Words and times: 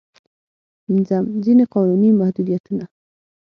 پنځم: 0.85 1.25
ځينې 1.43 1.65
قانوني 1.73 2.09
محدودیتونه. 2.19 2.85